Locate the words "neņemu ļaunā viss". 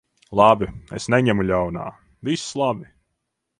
1.15-2.51